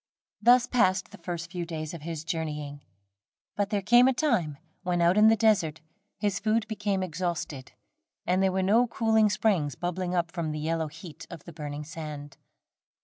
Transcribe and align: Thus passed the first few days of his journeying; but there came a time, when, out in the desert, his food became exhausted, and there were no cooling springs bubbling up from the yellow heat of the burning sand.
Thus 0.41 0.65
passed 0.65 1.11
the 1.11 1.19
first 1.19 1.51
few 1.51 1.63
days 1.63 1.93
of 1.93 2.01
his 2.01 2.23
journeying; 2.23 2.81
but 3.55 3.69
there 3.69 3.83
came 3.83 4.07
a 4.07 4.13
time, 4.13 4.57
when, 4.81 4.99
out 4.99 5.15
in 5.15 5.27
the 5.27 5.35
desert, 5.35 5.79
his 6.17 6.39
food 6.39 6.67
became 6.67 7.03
exhausted, 7.03 7.73
and 8.25 8.41
there 8.41 8.51
were 8.51 8.63
no 8.63 8.87
cooling 8.87 9.29
springs 9.29 9.75
bubbling 9.75 10.15
up 10.15 10.31
from 10.31 10.49
the 10.53 10.59
yellow 10.59 10.87
heat 10.87 11.27
of 11.29 11.43
the 11.43 11.53
burning 11.53 11.83
sand. 11.83 12.37